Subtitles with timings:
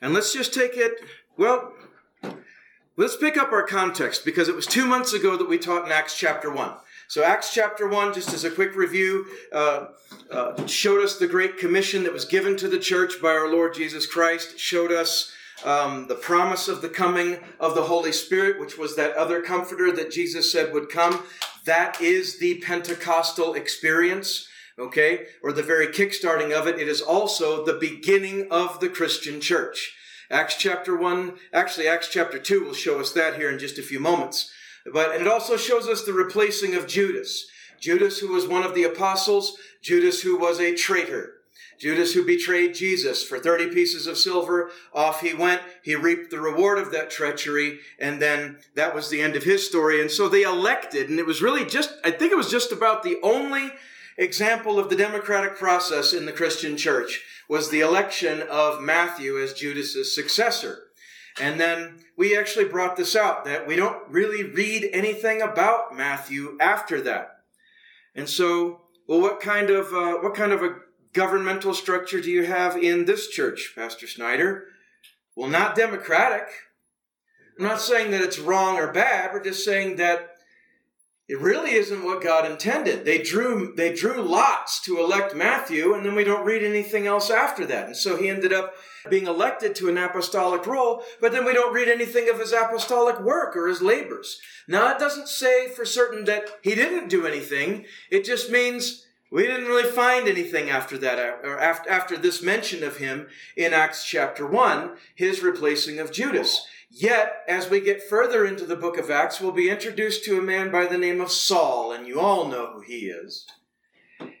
[0.00, 0.94] And let's just take it,
[1.36, 1.72] well,
[2.96, 5.92] let's pick up our context because it was two months ago that we taught in
[5.92, 6.72] Acts chapter 1.
[7.08, 9.86] So, Acts chapter 1, just as a quick review, uh,
[10.30, 13.74] uh, showed us the Great Commission that was given to the church by our Lord
[13.74, 15.32] Jesus Christ, showed us
[15.64, 19.90] um, the promise of the coming of the Holy Spirit, which was that other comforter
[19.90, 21.24] that Jesus said would come.
[21.64, 24.47] That is the Pentecostal experience
[24.78, 26.78] okay, or the very kickstarting of it.
[26.78, 29.94] It is also the beginning of the Christian church.
[30.30, 33.82] Acts chapter 1, actually, Acts chapter 2 will show us that here in just a
[33.82, 34.52] few moments.
[34.92, 37.46] But and it also shows us the replacing of Judas.
[37.80, 41.34] Judas, who was one of the apostles, Judas, who was a traitor.
[41.78, 45.62] Judas, who betrayed Jesus for 30 pieces of silver, off he went.
[45.82, 49.66] He reaped the reward of that treachery, and then that was the end of his
[49.66, 50.00] story.
[50.00, 53.04] And so they elected, and it was really just, I think it was just about
[53.04, 53.72] the only
[54.18, 59.54] example of the democratic process in the Christian church was the election of Matthew as
[59.54, 60.80] Judas's successor.
[61.40, 66.58] And then we actually brought this out that we don't really read anything about Matthew
[66.60, 67.30] after that.
[68.14, 70.76] And so, well, what kind of uh, what kind of a
[71.12, 74.64] governmental structure do you have in this church, Pastor Snyder?
[75.36, 76.48] Well, not democratic.
[77.58, 79.32] I'm not saying that it's wrong or bad.
[79.32, 80.30] We're just saying that
[81.28, 83.04] it really isn't what God intended.
[83.04, 87.30] They drew, they drew lots to elect Matthew, and then we don't read anything else
[87.30, 87.86] after that.
[87.86, 88.74] And so he ended up
[89.10, 93.20] being elected to an apostolic role, but then we don't read anything of his apostolic
[93.20, 94.40] work or his labors.
[94.66, 97.84] Now, it doesn't say for certain that he didn't do anything.
[98.10, 102.42] It just means we didn't really find anything after that, uh, or after, after this
[102.42, 106.66] mention of him in Acts chapter 1, his replacing of Judas.
[106.90, 110.42] Yet, as we get further into the book of Acts, we'll be introduced to a
[110.42, 113.46] man by the name of Saul, and you all know who he is.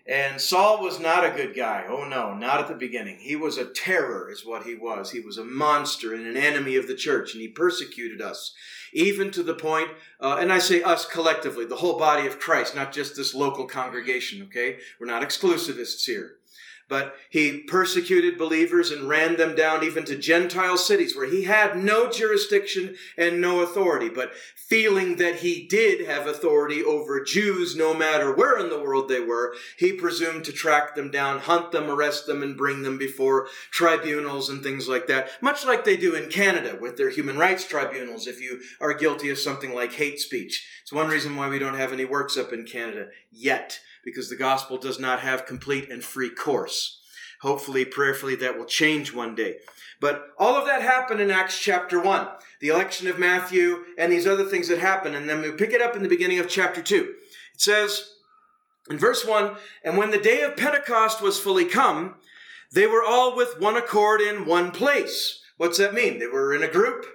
[0.06, 1.84] And Saul was not a good guy.
[1.86, 3.18] Oh no, not at the beginning.
[3.18, 5.10] He was a terror, is what he was.
[5.10, 8.54] He was a monster and an enemy of the church, and he persecuted us,
[8.94, 12.74] even to the point, uh, and I say us collectively, the whole body of Christ,
[12.74, 14.78] not just this local congregation, okay?
[14.98, 16.38] We're not exclusivists here
[16.88, 21.76] but he persecuted believers and ran them down even to Gentile cities where he had
[21.76, 24.08] no jurisdiction and no authority.
[24.08, 29.08] But feeling that he did have authority over Jews, no matter where in the world
[29.08, 32.98] they were, he presumed to track them down, hunt them, arrest them, and bring them
[32.98, 35.30] before tribunals and things like that.
[35.42, 39.30] Much like they do in Canada with their human rights tribunals if you are guilty
[39.30, 40.66] of something like hate speech.
[40.82, 44.36] It's one reason why we don't have any works up in Canada yet because the
[44.36, 47.00] gospel does not have complete and free course.
[47.42, 49.58] Hopefully, prayerfully, that will change one day.
[50.00, 52.28] But all of that happened in Acts chapter 1.
[52.60, 55.14] The election of Matthew and these other things that happened.
[55.14, 57.14] And then we pick it up in the beginning of chapter 2.
[57.54, 58.14] It says
[58.90, 62.16] in verse 1 And when the day of Pentecost was fully come,
[62.72, 65.40] they were all with one accord in one place.
[65.56, 66.18] What's that mean?
[66.18, 67.06] They were in a group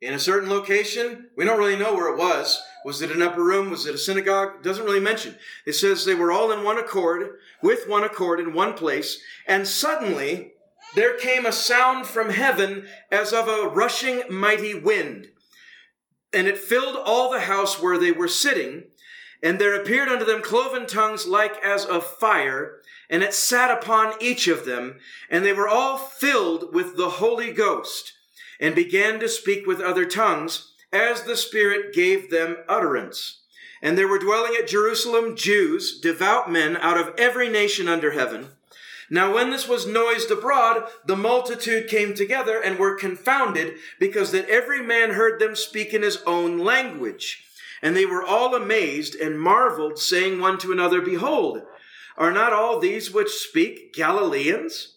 [0.00, 1.30] in a certain location.
[1.36, 2.62] We don't really know where it was.
[2.84, 3.70] Was it an upper room?
[3.70, 4.56] Was it a synagogue?
[4.56, 5.36] It doesn't really mention.
[5.66, 9.66] It says they were all in one accord, with one accord in one place, and
[9.66, 10.52] suddenly
[10.94, 15.28] there came a sound from heaven as of a rushing mighty wind.
[16.32, 18.84] And it filled all the house where they were sitting,
[19.42, 24.14] and there appeared unto them cloven tongues like as of fire, and it sat upon
[24.20, 24.98] each of them,
[25.28, 28.12] and they were all filled with the Holy Ghost,
[28.58, 33.40] and began to speak with other tongues as the Spirit gave them utterance.
[33.82, 38.48] And there were dwelling at Jerusalem Jews, devout men out of every nation under heaven.
[39.08, 44.48] Now, when this was noised abroad, the multitude came together and were confounded, because that
[44.48, 47.44] every man heard them speak in his own language.
[47.82, 51.62] And they were all amazed and marveled, saying one to another, Behold,
[52.16, 54.94] are not all these which speak Galileans?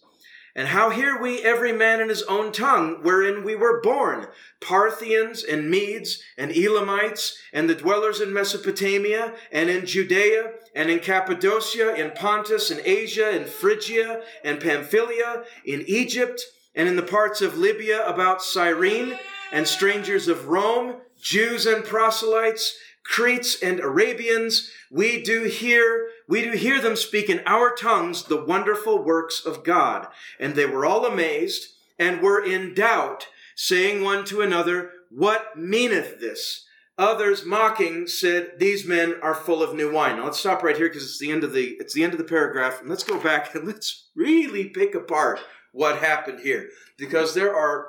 [0.56, 4.28] And how hear we every man in his own tongue wherein we were born,
[4.60, 11.00] Parthians and Medes and Elamites and the dwellers in Mesopotamia and in Judea and in
[11.00, 16.40] Cappadocia, in Pontus and Asia and Phrygia and Pamphylia, in Egypt
[16.74, 19.18] and in the parts of Libya about Cyrene,
[19.52, 26.52] and strangers of Rome, Jews and proselytes, Cretes and Arabians, we do hear, we do
[26.52, 30.08] hear them speak in our tongues the wonderful works of God.
[30.40, 36.20] And they were all amazed and were in doubt, saying one to another, What meaneth
[36.20, 36.66] this?
[36.96, 40.16] Others mocking said, These men are full of new wine.
[40.16, 42.18] Now let's stop right here because it's the end of the it's the end of
[42.18, 45.40] the paragraph, and let's go back and let's really pick apart
[45.72, 46.70] what happened here.
[46.96, 47.88] Because there are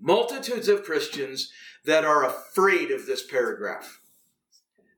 [0.00, 1.52] multitudes of Christians
[1.84, 4.00] that are afraid of this paragraph.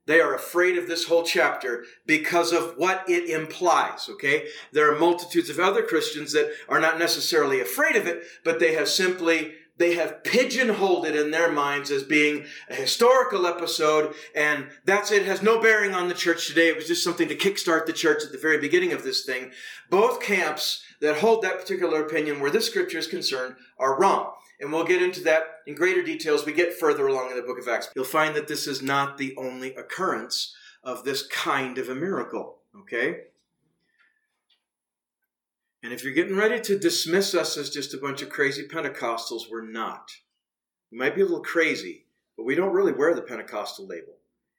[0.07, 4.49] They are afraid of this whole chapter because of what it implies, okay?
[4.73, 8.75] There are multitudes of other Christians that are not necessarily afraid of it, but they
[8.75, 14.69] have simply they have pigeonholed it in their minds as being a historical episode, and
[14.85, 15.23] that's it.
[15.23, 15.29] it.
[15.29, 16.69] has no bearing on the church today.
[16.69, 19.51] It was just something to kickstart the church at the very beginning of this thing.
[19.91, 24.33] Both camps that hold that particular opinion where this scripture is concerned are wrong.
[24.61, 27.43] And we'll get into that in greater detail as we get further along in the
[27.43, 27.91] book of Acts.
[27.95, 32.59] You'll find that this is not the only occurrence of this kind of a miracle,
[32.81, 33.25] okay?
[35.83, 39.51] And if you're getting ready to dismiss us as just a bunch of crazy Pentecostals,
[39.51, 40.11] we're not.
[40.91, 42.07] We might be a little crazy,
[42.37, 44.15] but we don't really wear the Pentecostal label.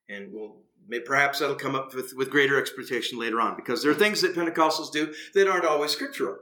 [0.09, 0.57] And we'll
[1.05, 4.35] perhaps that'll come up with, with greater expectation later on because there are things that
[4.35, 6.38] Pentecostals do that aren't always scriptural.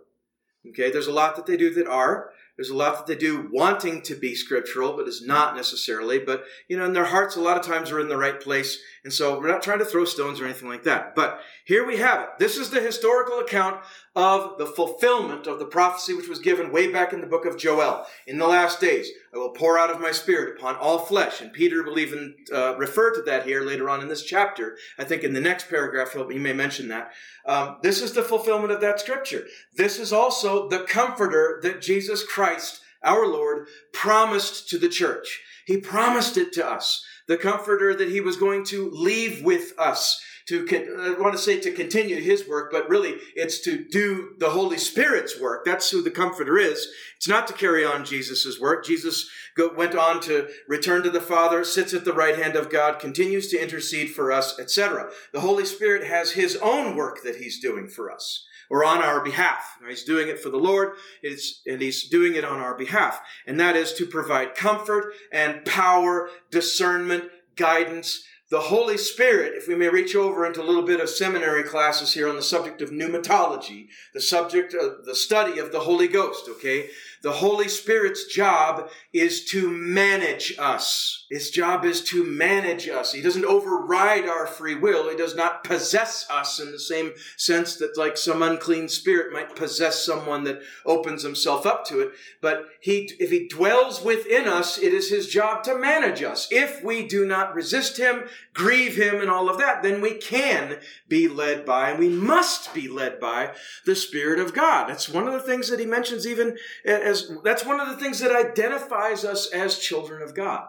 [0.70, 3.50] Okay, there's a lot that they do that are, there's a lot that they do
[3.52, 6.20] wanting to be scriptural, but is not necessarily.
[6.20, 8.80] But, you know, in their hearts, a lot of times are in the right place.
[9.04, 11.16] And so we're not trying to throw stones or anything like that.
[11.16, 12.30] But here we have it.
[12.40, 13.82] This is the historical account
[14.16, 17.58] of the fulfillment of the prophecy which was given way back in the book of
[17.58, 18.06] Joel.
[18.26, 21.42] In the last days, I will pour out of my spirit upon all flesh.
[21.42, 24.78] And Peter will even uh, refer to that here later on in this chapter.
[24.98, 27.12] I think in the next paragraph, he may mention that.
[27.46, 29.46] Um, this is the fulfillment of that scripture.
[29.76, 35.42] This is also the comforter that Jesus Christ, our Lord, promised to the church.
[35.66, 37.04] He promised it to us.
[37.28, 40.68] The comforter that he was going to leave with us to,
[41.00, 44.78] I want to say to continue his work, but really it's to do the Holy
[44.78, 45.66] Spirit's work.
[45.66, 46.88] That's who the Comforter is.
[47.18, 48.86] It's not to carry on Jesus' work.
[48.86, 49.30] Jesus
[49.76, 53.48] went on to return to the Father, sits at the right hand of God, continues
[53.50, 55.10] to intercede for us, etc.
[55.34, 59.24] The Holy Spirit has his own work that he's doing for us or on our
[59.24, 59.78] behalf.
[59.88, 60.94] He's doing it for the Lord,
[61.24, 63.22] and he's doing it on our behalf.
[63.46, 67.26] And that is to provide comfort and power, discernment,
[67.56, 71.64] guidance, the Holy Spirit, if we may reach over into a little bit of seminary
[71.64, 76.08] classes here on the subject of pneumatology, the subject of the study of the Holy
[76.08, 76.90] Ghost, okay?
[77.26, 81.26] The Holy Spirit's job is to manage us.
[81.32, 83.14] His job is to manage us.
[83.14, 85.10] He doesn't override our free will.
[85.10, 89.56] He does not possess us in the same sense that like some unclean spirit might
[89.56, 92.12] possess someone that opens himself up to it.
[92.44, 96.48] But he, if he dwells within us, it is his job to manage us.
[96.52, 98.26] If we do not resist him,
[98.56, 102.74] grieve him, and all of that, then we can be led by, and we must
[102.74, 103.54] be led by
[103.86, 104.90] the Spirit of God.
[104.90, 108.20] That's one of the things that he mentions even as that's one of the things
[108.22, 110.68] that identifies us as children of God.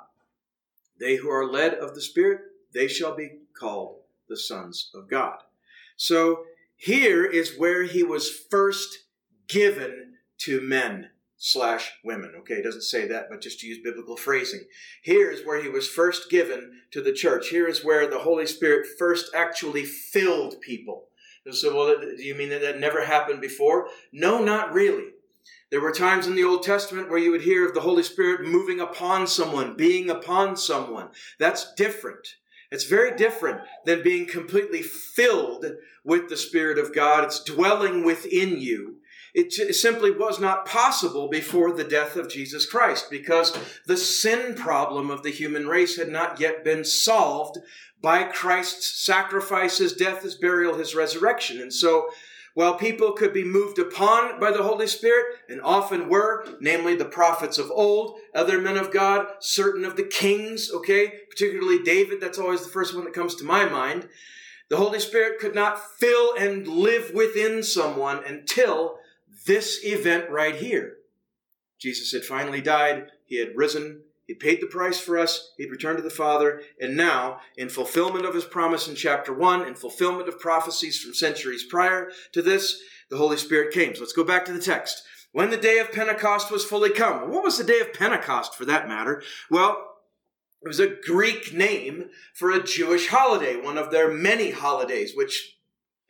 [0.98, 2.40] They who are led of the Spirit,
[2.74, 5.38] they shall be called the sons of God.
[5.96, 6.44] So
[6.74, 8.98] here is where he was first
[9.48, 11.10] given to men
[11.46, 12.32] slash women.
[12.40, 14.64] Okay, it doesn't say that, but just to use biblical phrasing.
[15.02, 17.50] Here is where he was first given to the church.
[17.50, 21.04] Here is where the Holy Spirit first actually filled people.
[21.52, 23.86] So, well, do you mean that that never happened before?
[24.12, 25.10] No, not really.
[25.70, 28.44] There were times in the Old Testament where you would hear of the Holy Spirit
[28.44, 31.10] moving upon someone, being upon someone.
[31.38, 32.26] That's different.
[32.72, 35.64] It's very different than being completely filled
[36.04, 37.22] with the Spirit of God.
[37.22, 38.96] It's dwelling within you.
[39.38, 45.10] It simply was not possible before the death of Jesus Christ because the sin problem
[45.10, 47.58] of the human race had not yet been solved
[48.00, 51.60] by Christ's sacrifice, his death, his burial, his resurrection.
[51.60, 52.08] And so
[52.54, 57.04] while people could be moved upon by the Holy Spirit, and often were, namely the
[57.04, 62.38] prophets of old, other men of God, certain of the kings, okay, particularly David, that's
[62.38, 64.08] always the first one that comes to my mind.
[64.70, 68.98] The Holy Spirit could not fill and live within someone until
[69.46, 70.98] this event right here.
[71.78, 75.52] Jesus had finally died, he had risen, he paid the price for us.
[75.56, 76.62] He'd returned to the Father.
[76.80, 81.14] And now, in fulfillment of his promise in chapter 1, in fulfillment of prophecies from
[81.14, 83.94] centuries prior to this, the Holy Spirit came.
[83.94, 85.04] So let's go back to the text.
[85.30, 87.30] When the day of Pentecost was fully come.
[87.30, 89.22] What was the day of Pentecost for that matter?
[89.48, 89.92] Well,
[90.62, 95.55] it was a Greek name for a Jewish holiday, one of their many holidays, which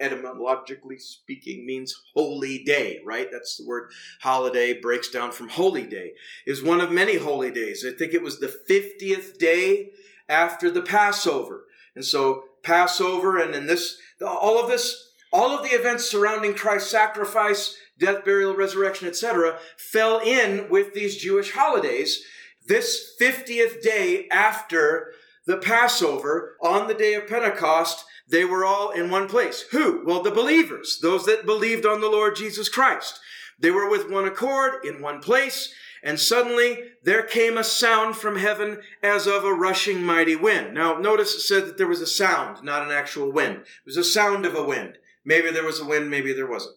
[0.00, 3.28] etymologically speaking means holy day, right?
[3.30, 6.12] That's the word holiday breaks down from holy day.
[6.46, 7.84] Is one of many holy days.
[7.86, 9.90] I think it was the 50th day
[10.28, 11.64] after the Passover.
[11.94, 16.90] And so Passover and in this all of this all of the events surrounding Christ's
[16.90, 22.24] sacrifice death, burial, resurrection, etc., fell in with these Jewish holidays.
[22.66, 25.12] This 50th day after
[25.46, 29.64] the Passover, on the day of Pentecost, they were all in one place.
[29.70, 30.02] Who?
[30.04, 33.20] Well, the believers, those that believed on the Lord Jesus Christ.
[33.58, 38.36] They were with one accord in one place, and suddenly there came a sound from
[38.36, 40.74] heaven as of a rushing mighty wind.
[40.74, 43.56] Now, notice it said that there was a sound, not an actual wind.
[43.56, 44.98] It was a sound of a wind.
[45.24, 46.76] Maybe there was a wind, maybe there wasn't.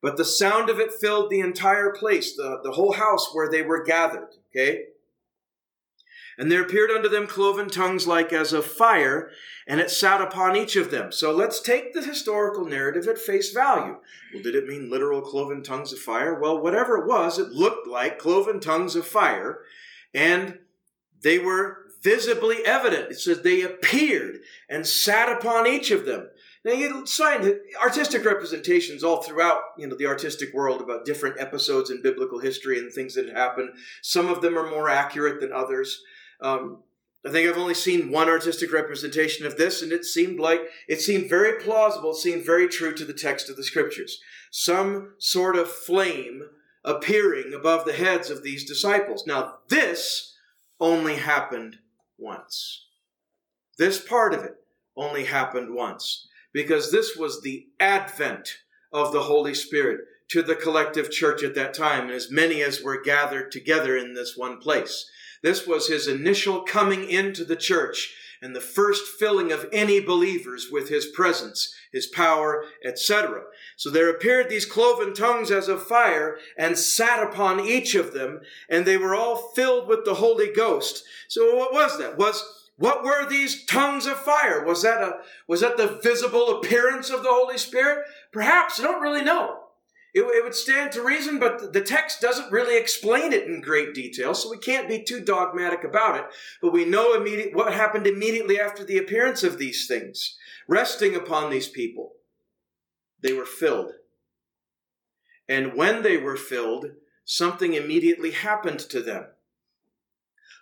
[0.00, 3.62] But the sound of it filled the entire place, the, the whole house where they
[3.62, 4.28] were gathered.
[4.50, 4.84] Okay?
[6.38, 9.30] And there appeared unto them cloven tongues like as of fire,
[9.66, 11.10] and it sat upon each of them.
[11.10, 13.96] So let's take the historical narrative at face value.
[14.34, 16.38] Well, did it mean literal cloven tongues of fire?
[16.38, 19.60] Well, whatever it was, it looked like cloven tongues of fire,
[20.14, 20.58] and
[21.22, 23.10] they were visibly evident.
[23.10, 26.28] It says they appeared and sat upon each of them.
[26.64, 31.90] Now you find artistic representations all throughout, you know, the artistic world about different episodes
[31.90, 33.70] in biblical history and things that had happened.
[34.02, 36.02] Some of them are more accurate than others.
[36.40, 36.82] Um,
[37.26, 41.00] I think I've only seen one artistic representation of this, and it seemed like it
[41.00, 44.20] seemed very plausible, it seemed very true to the text of the scriptures.
[44.52, 46.42] Some sort of flame
[46.84, 49.26] appearing above the heads of these disciples.
[49.26, 50.36] Now, this
[50.78, 51.78] only happened
[52.16, 52.84] once.
[53.76, 54.54] This part of it
[54.96, 58.58] only happened once, because this was the advent
[58.92, 62.82] of the Holy Spirit to the collective church at that time, and as many as
[62.82, 65.10] were gathered together in this one place.
[65.42, 70.68] This was his initial coming into the church and the first filling of any believers
[70.70, 73.42] with his presence, his power, etc.
[73.76, 78.40] So there appeared these cloven tongues as of fire and sat upon each of them,
[78.68, 81.04] and they were all filled with the Holy Ghost.
[81.28, 82.18] So what was that?
[82.18, 82.42] Was
[82.78, 84.62] what were these tongues of fire?
[84.62, 88.04] Was that a was that the visible appearance of the Holy Spirit?
[88.32, 89.60] Perhaps I don't really know.
[90.16, 93.92] It, it, would stand to reason, but the text doesn't really explain it in great
[93.92, 96.24] detail, so we can't be too dogmatic about it.
[96.62, 101.50] But we know immediate, what happened immediately after the appearance of these things, resting upon
[101.50, 102.14] these people.
[103.20, 103.92] They were filled.
[105.50, 106.92] And when they were filled,
[107.26, 109.26] something immediately happened to them.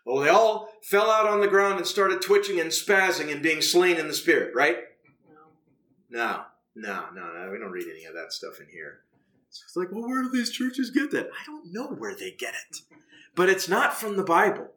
[0.04, 3.62] Well, they all fell out on the ground and started twitching and spazzing and being
[3.62, 4.78] slain in the spirit, right?
[6.10, 6.42] No.
[6.74, 9.04] No, no, no, we don't read any of that stuff in here.
[9.64, 11.28] It's like, well, where do these churches get that?
[11.28, 12.80] I don't know where they get it.
[13.34, 14.68] But it's not from the Bible.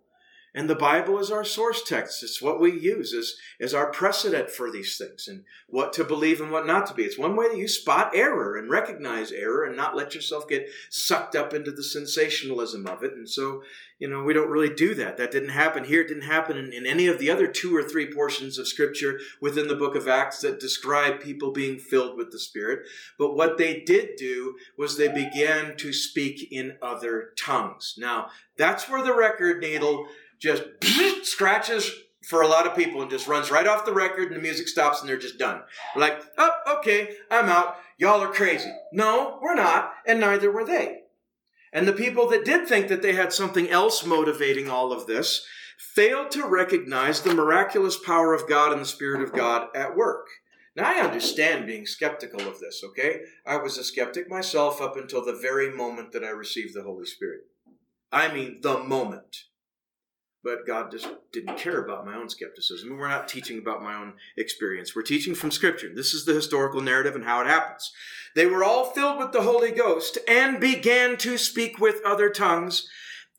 [0.58, 2.24] And the Bible is our source text.
[2.24, 6.42] It's what we use as, as our precedent for these things and what to believe
[6.42, 7.04] and what not to be.
[7.04, 10.68] It's one way that you spot error and recognize error and not let yourself get
[10.90, 13.14] sucked up into the sensationalism of it.
[13.14, 13.62] And so,
[14.00, 15.18] you know, we don't really do that.
[15.18, 16.02] That didn't happen here.
[16.02, 19.20] It didn't happen in, in any of the other two or three portions of Scripture
[19.40, 22.80] within the book of Acts that describe people being filled with the Spirit.
[23.20, 27.94] But what they did do was they began to speak in other tongues.
[27.96, 30.08] Now, that's where the record needle
[30.40, 30.64] just
[31.24, 31.92] scratches
[32.28, 34.68] for a lot of people and just runs right off the record and the music
[34.68, 35.62] stops and they're just done.
[35.96, 37.78] We're like, oh, okay, I'm out.
[37.98, 38.72] Y'all are crazy.
[38.92, 41.04] No, we're not, and neither were they.
[41.72, 45.46] And the people that did think that they had something else motivating all of this
[45.78, 50.28] failed to recognize the miraculous power of God and the Spirit of God at work.
[50.76, 53.22] Now, I understand being skeptical of this, okay?
[53.46, 57.06] I was a skeptic myself up until the very moment that I received the Holy
[57.06, 57.42] Spirit.
[58.12, 59.46] I mean, the moment
[60.48, 62.98] but God just didn't care about my own skepticism.
[62.98, 64.96] We're not teaching about my own experience.
[64.96, 65.92] We're teaching from Scripture.
[65.94, 67.92] This is the historical narrative and how it happens.
[68.34, 72.88] They were all filled with the Holy Ghost and began to speak with other tongues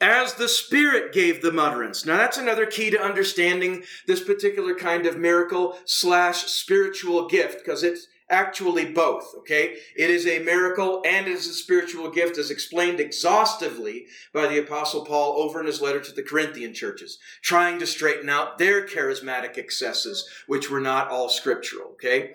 [0.03, 2.05] as the Spirit gave them utterance.
[2.05, 7.83] Now that's another key to understanding this particular kind of miracle slash spiritual gift because
[7.83, 9.77] it's actually both, okay?
[9.97, 14.59] It is a miracle and it is a spiritual gift as explained exhaustively by the
[14.59, 18.87] apostle Paul over in his letter to the Corinthian churches, trying to straighten out their
[18.87, 22.33] charismatic excesses, which were not all scriptural, okay?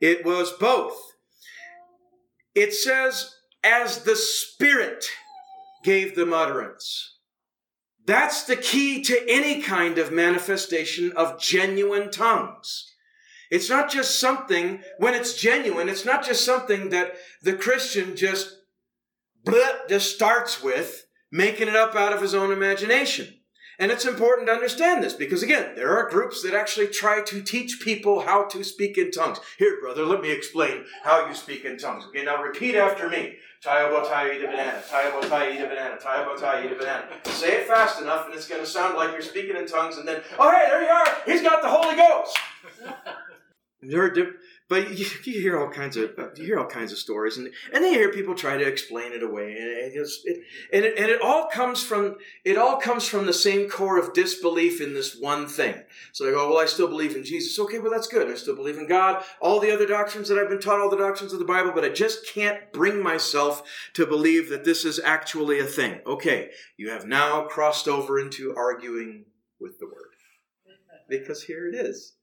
[0.00, 1.00] It was both.
[2.54, 5.04] It says, as the Spirit
[5.82, 7.18] gave them utterance.
[8.06, 12.93] That's the key to any kind of manifestation of genuine tongues.
[13.54, 18.52] It's not just something, when it's genuine, it's not just something that the Christian just,
[19.46, 23.32] bleh, just starts with, making it up out of his own imagination.
[23.78, 27.42] And it's important to understand this because again, there are groups that actually try to
[27.42, 29.38] teach people how to speak in tongues.
[29.56, 32.06] Here, brother, let me explain how you speak in tongues.
[32.06, 33.36] Okay, now repeat after me.
[33.64, 34.82] Tayabotai, eat a banana.
[34.88, 35.96] Tayabotai, eat a banana.
[35.96, 37.06] Tayabotai, eat a banana.
[37.26, 40.08] Say it fast enough and it's going to sound like you're speaking in tongues and
[40.08, 41.06] then, oh hey, there you are.
[41.24, 42.36] He's got the Holy Ghost.
[43.86, 44.10] There are
[44.66, 47.84] but you, you, hear all kinds of you hear all kinds of stories, and and
[47.84, 51.10] then you hear people try to explain it away, and it, it, and it, and
[51.10, 55.16] it all comes from it all comes from the same core of disbelief in this
[55.16, 55.82] one thing.
[56.12, 57.58] So they go, well, I still believe in Jesus.
[57.58, 58.30] Okay, well that's good.
[58.30, 59.22] I still believe in God.
[59.38, 61.84] All the other doctrines that I've been taught, all the doctrines of the Bible, but
[61.84, 63.62] I just can't bring myself
[63.92, 66.00] to believe that this is actually a thing.
[66.06, 69.26] Okay, you have now crossed over into arguing
[69.60, 70.14] with the Word,
[71.06, 72.14] because here it is.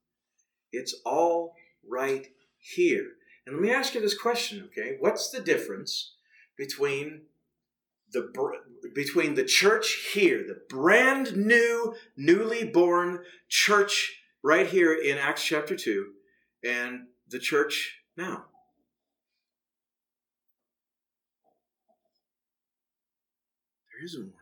[0.72, 1.56] It's all
[1.88, 3.06] right here.
[3.46, 4.98] And let me ask you this question, okay?
[5.00, 6.14] What's the difference
[6.58, 7.24] between
[8.12, 8.32] the
[8.94, 15.76] between the church here, the brand new, newly born church right here in Acts chapter
[15.76, 16.12] 2,
[16.64, 18.46] and the church now?
[23.92, 24.41] There isn't one.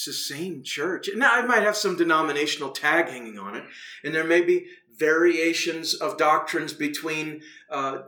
[0.00, 1.10] It's the same church.
[1.14, 3.64] Now, I might have some denominational tag hanging on it,
[4.02, 4.64] and there may be
[4.96, 7.98] variations of doctrines between uh,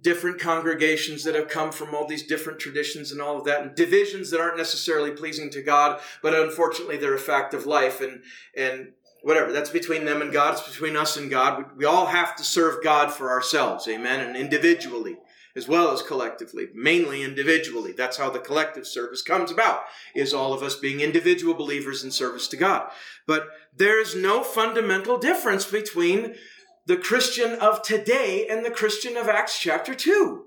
[0.00, 3.74] different congregations that have come from all these different traditions and all of that, and
[3.74, 8.22] divisions that aren't necessarily pleasing to God, but unfortunately they're a fact of life, and
[8.56, 10.54] and whatever that's between them and God.
[10.54, 11.58] It's between us and God.
[11.58, 15.18] We, we all have to serve God for ourselves, amen, and individually
[15.56, 17.92] as well as collectively, mainly individually.
[17.92, 19.82] That's how the collective service comes about,
[20.14, 22.90] is all of us being individual believers in service to God.
[23.26, 26.34] But there's no fundamental difference between
[26.86, 30.44] the Christian of today and the Christian of Acts chapter 2.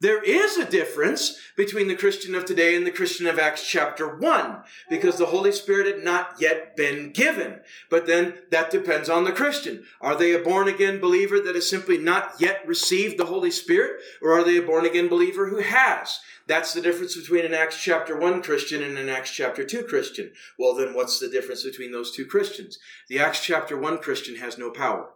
[0.00, 4.16] There is a difference between the Christian of today and the Christian of Acts chapter
[4.16, 7.60] 1 because the Holy Spirit had not yet been given.
[7.90, 9.84] But then that depends on the Christian.
[10.00, 14.00] Are they a born again believer that has simply not yet received the Holy Spirit
[14.22, 16.20] or are they a born again believer who has?
[16.46, 20.32] That's the difference between an Acts chapter 1 Christian and an Acts chapter 2 Christian.
[20.58, 22.78] Well, then what's the difference between those two Christians?
[23.10, 25.10] The Acts chapter 1 Christian has no power.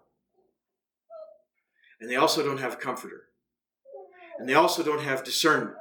[1.99, 3.29] And they also don't have a comforter.
[4.39, 5.77] And they also don't have discernment.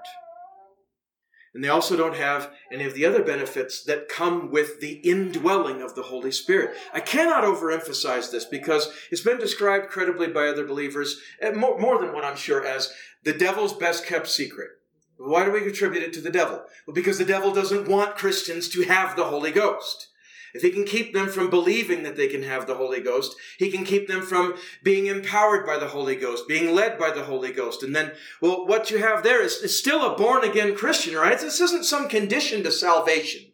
[1.53, 5.83] And they also don't have any of the other benefits that come with the indwelling
[5.83, 6.75] of the Holy Spirit.
[6.93, 12.11] I cannot overemphasize this because it's been described credibly by other believers, eh, more, than
[12.11, 12.91] what I'm sure, as
[13.23, 14.69] the devil's best kept secret.
[15.17, 16.63] Why do we attribute it to the devil?
[16.87, 20.07] Well, because the devil doesn't want Christians to have the Holy Ghost.
[20.53, 23.71] If he can keep them from believing that they can have the Holy Ghost, he
[23.71, 27.51] can keep them from being empowered by the Holy Ghost, being led by the Holy
[27.51, 27.81] Ghost.
[27.81, 31.39] And then, well, what you have there is, is still a born again Christian, right?
[31.39, 33.45] This isn't some condition to salvation.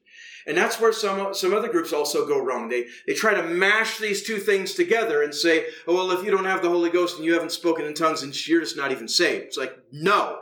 [0.45, 2.69] And that's where some, some other groups also go wrong.
[2.69, 6.31] They, they try to mash these two things together and say, oh, well, if you
[6.31, 8.91] don't have the Holy Ghost and you haven't spoken in tongues, then you're just not
[8.91, 9.45] even saved.
[9.45, 10.39] It's like, no,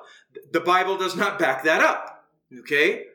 [0.51, 2.25] the Bible does not back that up.
[2.59, 3.05] Okay?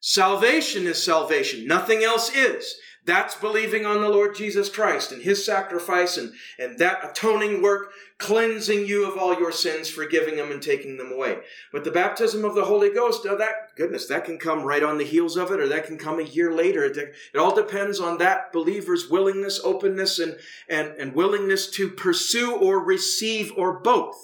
[0.00, 1.66] Salvation is salvation.
[1.66, 2.76] Nothing else is.
[3.06, 7.92] That's believing on the Lord Jesus Christ and His sacrifice and, and that atoning work,
[8.18, 11.38] cleansing you of all your sins, forgiving them and taking them away.
[11.72, 14.98] But the baptism of the Holy Ghost, oh, that, goodness, that can come right on
[14.98, 16.84] the heels of it or that can come a year later.
[16.84, 20.36] It, it all depends on that believer's willingness, openness, and,
[20.68, 24.16] and, and willingness to pursue or receive or both.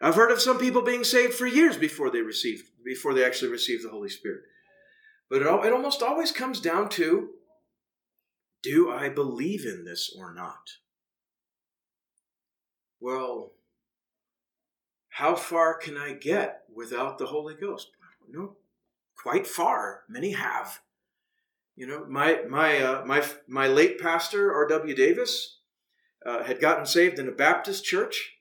[0.00, 3.50] I've heard of some people being saved for years before they received, before they actually
[3.50, 4.42] received the Holy Spirit.
[5.30, 7.30] But it, it almost always comes down to
[8.62, 10.70] do I believe in this or not?
[13.00, 13.52] Well,
[15.10, 17.90] how far can I get without the Holy Ghost?
[18.30, 18.56] No,
[19.16, 20.02] quite far.
[20.08, 20.80] Many have.
[21.76, 24.94] You know, my my uh, my my late pastor R.W.
[24.94, 25.58] Davis
[26.26, 28.38] uh, had gotten saved in a Baptist church,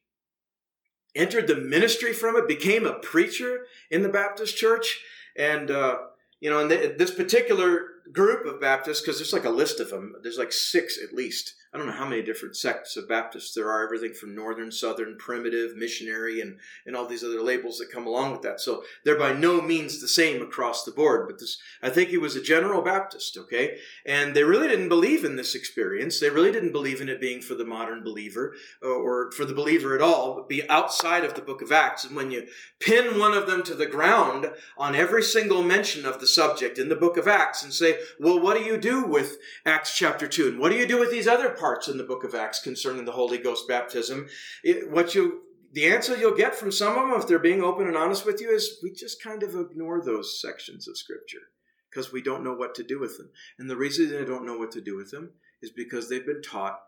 [1.15, 5.02] entered the ministry from it, became a preacher in the Baptist church,
[5.38, 5.97] and uh,
[6.39, 9.89] you know, and the, this particular group of Baptists, because there's like a list of
[9.89, 11.54] them, there's like six at least.
[11.78, 15.16] I don't know how many different sects of Baptists there are, everything from northern, southern,
[15.16, 18.60] primitive, missionary, and, and all these other labels that come along with that.
[18.60, 21.28] So they're by no means the same across the board.
[21.28, 23.78] But this, I think he was a general Baptist, okay?
[24.08, 26.20] And they really didn't believe in this experience.
[26.20, 29.54] They really didn't believe in it being for the modern believer or, or for the
[29.54, 32.06] believer at all, but be outside of the book of Acts.
[32.06, 32.48] And when you
[32.80, 36.90] pin one of them to the ground on every single mention of the subject in
[36.90, 40.48] the book of Acts and say, well, what do you do with Acts chapter 2?
[40.48, 43.06] And what do you do with these other parts in the book of Acts concerning
[43.06, 44.27] the Holy Ghost baptism?
[44.63, 45.41] It, what you
[45.73, 48.39] the answer you'll get from some of them, if they're being open and honest with
[48.39, 51.51] you, is we just kind of ignore those sections of Scripture
[51.89, 53.30] because we don't know what to do with them.
[53.60, 56.41] And the reason they don't know what to do with them is because they've been
[56.41, 56.80] taught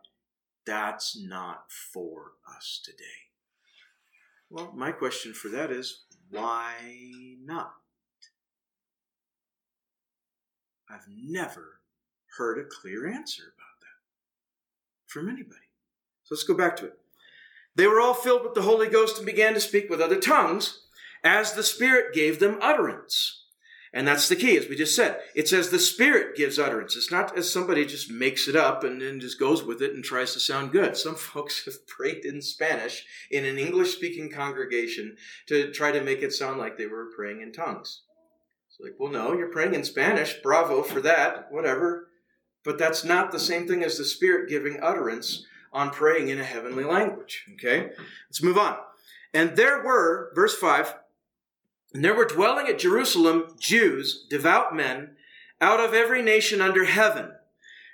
[0.66, 3.04] that's not for us today.
[4.50, 6.74] Well, my question for that is why
[7.44, 7.74] not?
[10.90, 11.82] I've never
[12.38, 13.54] heard a clear answer
[15.10, 15.68] from anybody.
[16.24, 16.94] So let's go back to it.
[17.76, 20.82] They were all filled with the Holy Ghost and began to speak with other tongues
[21.24, 23.46] as the Spirit gave them utterance.
[23.92, 25.20] And that's the key, as we just said.
[25.34, 26.96] It says the Spirit gives utterance.
[26.96, 30.04] It's not as somebody just makes it up and then just goes with it and
[30.04, 30.96] tries to sound good.
[30.96, 35.16] Some folks have prayed in Spanish in an English speaking congregation
[35.48, 38.04] to try to make it sound like they were praying in tongues.
[38.70, 40.36] It's like, well, no, you're praying in Spanish.
[40.44, 42.09] Bravo for that, whatever.
[42.64, 46.44] But that's not the same thing as the Spirit giving utterance on praying in a
[46.44, 47.46] heavenly language.
[47.54, 47.92] Okay?
[48.28, 48.78] Let's move on.
[49.34, 50.96] And there were, verse 5,
[51.94, 55.12] and there were dwelling at Jerusalem Jews, devout men,
[55.62, 57.32] out of every nation under heaven.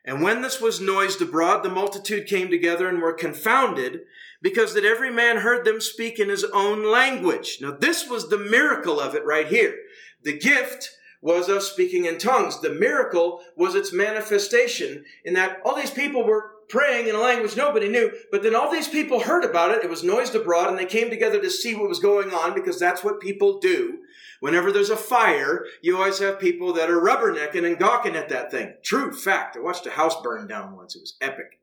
[0.03, 4.01] And when this was noised abroad, the multitude came together and were confounded,
[4.41, 7.57] because that every man heard them speak in his own language.
[7.61, 9.75] Now, this was the miracle of it right here.
[10.21, 10.91] The gift
[11.25, 12.61] was of speaking in tongues.
[12.61, 17.57] The miracle was its manifestation in that all these people were praying in a language
[17.57, 18.11] nobody knew.
[18.31, 19.83] But then all these people heard about it.
[19.83, 22.79] It was noised abroad and they came together to see what was going on because
[22.79, 23.97] that's what people do.
[24.39, 28.51] Whenever there's a fire, you always have people that are rubbernecking and gawking at that
[28.51, 28.75] thing.
[28.83, 29.57] True fact.
[29.57, 30.95] I watched a house burn down once.
[30.95, 31.59] It was epic.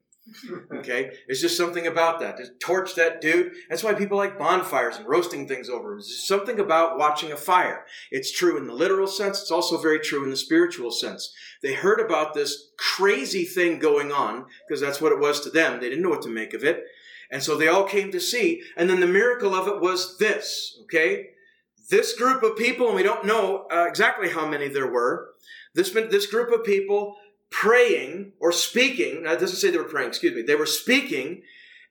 [0.73, 1.13] Okay?
[1.29, 2.39] It's just something about that.
[2.39, 3.53] Just torch that dude.
[3.69, 5.95] That's why people like bonfires and roasting things over.
[5.95, 7.85] There's something about watching a fire.
[8.11, 9.41] It's true in the literal sense.
[9.41, 11.35] It's also very true in the spiritual sense.
[11.63, 15.81] They heard about this crazy thing going on because that's what it was to them.
[15.81, 16.85] They didn't know what to make of it.
[17.31, 18.63] And so they all came to see.
[18.77, 21.31] And then the miracle of it was this, okay?
[21.91, 25.31] This group of people, and we don't know uh, exactly how many there were,
[25.75, 27.17] this, this group of people
[27.53, 29.23] praying or speaking.
[29.23, 30.43] Now, it doesn't say they were praying, excuse me.
[30.43, 31.43] They were speaking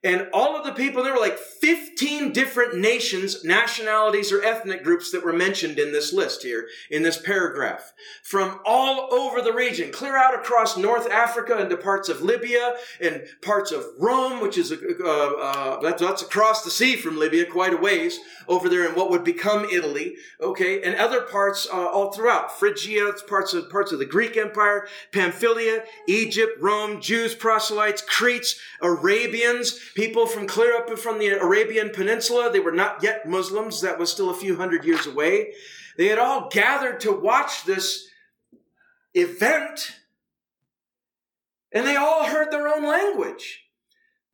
[0.03, 5.11] and all of the people, there were like 15 different nations, nationalities, or ethnic groups
[5.11, 7.93] that were mentioned in this list here, in this paragraph.
[8.23, 13.25] From all over the region, clear out across North Africa into parts of Libya and
[13.43, 17.73] parts of Rome, which is, uh, uh, that's, that's across the sea from Libya, quite
[17.73, 22.11] a ways, over there in what would become Italy, okay, and other parts uh, all
[22.11, 22.57] throughout.
[22.57, 29.79] Phrygia, parts of, parts of the Greek Empire, Pamphylia, Egypt, Rome, Jews, proselytes, Cretes, Arabians,
[29.95, 32.51] people from clear up from the Arabian Peninsula.
[32.51, 33.81] They were not yet Muslims.
[33.81, 35.53] That was still a few hundred years away.
[35.97, 38.07] They had all gathered to watch this
[39.13, 39.97] event,
[41.71, 43.65] and they all heard their own language.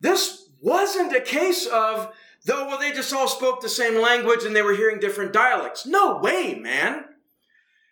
[0.00, 2.12] This wasn't a case of,
[2.44, 5.86] though, well, they just all spoke the same language and they were hearing different dialects.
[5.86, 7.04] No way, man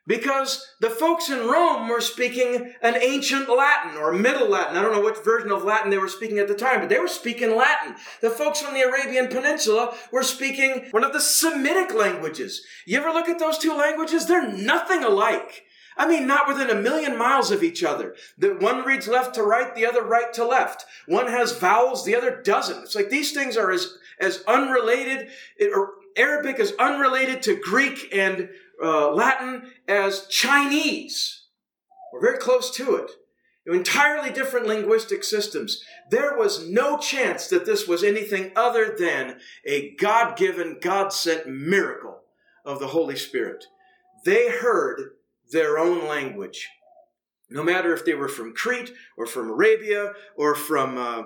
[0.07, 4.77] because the folks in Rome were speaking an ancient Latin or Middle Latin.
[4.77, 6.99] I don't know which version of Latin they were speaking at the time, but they
[6.99, 7.97] were speaking Latin.
[8.21, 12.62] The folks from the Arabian Peninsula were speaking one of the Semitic languages.
[12.87, 14.27] You ever look at those two languages?
[14.27, 15.64] They're nothing alike.
[15.97, 18.14] I mean, not within a million miles of each other.
[18.37, 20.85] The one reads left to right, the other right to left.
[21.07, 22.83] One has vowels, the other doesn't.
[22.83, 25.29] It's like these things are as, as unrelated,
[25.75, 28.51] or Arabic is unrelated to Greek and
[28.83, 31.45] uh, Latin as Chinese.
[32.12, 33.11] We're very close to it.
[33.67, 35.83] Entirely different linguistic systems.
[36.11, 41.49] There was no chance that this was anything other than a God given, God sent
[41.49, 42.21] miracle
[42.65, 43.65] of the Holy Spirit.
[44.25, 45.12] They heard
[45.51, 46.69] their own language.
[47.51, 51.23] No matter if they were from Crete or from Arabia or from uh,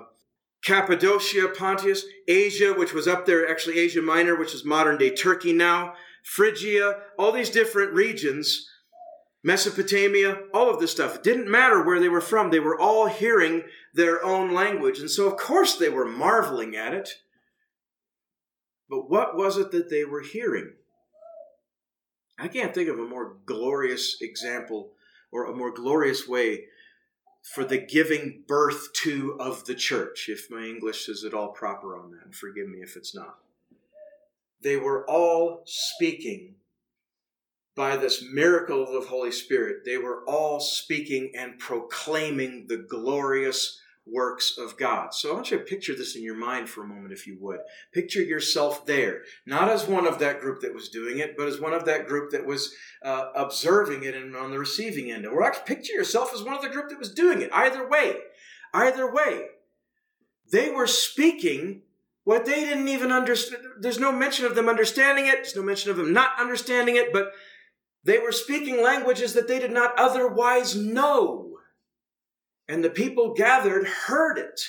[0.63, 5.53] Cappadocia, Pontus, Asia, which was up there, actually Asia Minor, which is modern day Turkey
[5.53, 8.69] now, Phrygia, all these different regions,
[9.43, 11.15] Mesopotamia, all of this stuff.
[11.15, 12.49] It didn't matter where they were from.
[12.49, 14.99] They were all hearing their own language.
[14.99, 17.09] And so, of course, they were marveling at it.
[18.89, 20.73] But what was it that they were hearing?
[22.37, 24.91] I can't think of a more glorious example
[25.31, 26.65] or a more glorious way
[27.41, 31.97] for the giving birth to of the church, if my English is at all proper
[31.97, 32.35] on that.
[32.35, 33.39] Forgive me if it's not
[34.63, 36.55] they were all speaking
[37.75, 39.85] by this miracle of the Holy Spirit.
[39.85, 45.13] They were all speaking and proclaiming the glorious works of God.
[45.13, 47.37] So I want you to picture this in your mind for a moment, if you
[47.39, 47.59] would.
[47.93, 51.59] Picture yourself there, not as one of that group that was doing it, but as
[51.59, 55.25] one of that group that was uh, observing it and on the receiving end.
[55.25, 57.51] Or actually picture yourself as one of the group that was doing it.
[57.53, 58.17] Either way,
[58.73, 59.45] either way,
[60.51, 61.83] they were speaking
[62.23, 63.63] what they didn't even understand.
[63.79, 65.35] There's no mention of them understanding it.
[65.35, 67.31] There's no mention of them not understanding it, but
[68.03, 71.57] they were speaking languages that they did not otherwise know.
[72.67, 74.61] And the people gathered heard it.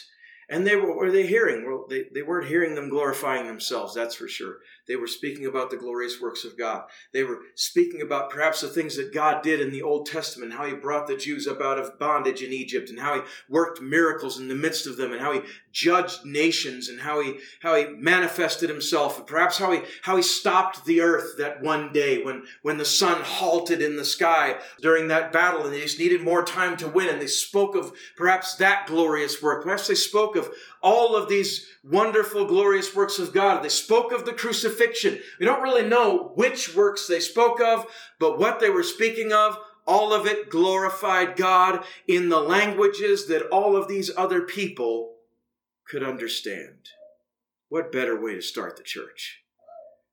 [0.53, 1.65] And they were, were they hearing?
[1.65, 4.59] Well, they, they weren't hearing them glorifying themselves, that's for sure.
[4.87, 6.83] They were speaking about the glorious works of God.
[7.15, 10.67] They were speaking about perhaps the things that God did in the Old Testament, how
[10.67, 14.39] he brought the Jews up out of bondage in Egypt, and how he worked miracles
[14.39, 17.87] in the midst of them, and how he judged nations, and how he how he
[17.87, 22.43] manifested himself, and perhaps how he how he stopped the earth that one day when,
[22.61, 26.45] when the sun halted in the sky during that battle, and they just needed more
[26.45, 29.63] time to win, and they spoke of perhaps that glorious work.
[29.63, 30.42] Perhaps they spoke of
[30.83, 33.63] all of these wonderful, glorious works of God.
[33.63, 35.21] They spoke of the crucifixion.
[35.39, 37.87] We don't really know which works they spoke of,
[38.19, 43.49] but what they were speaking of, all of it glorified God in the languages that
[43.49, 45.17] all of these other people
[45.89, 46.91] could understand.
[47.69, 49.41] What better way to start the church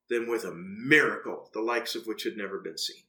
[0.09, 3.03] than with a miracle, the likes of which had never been seen?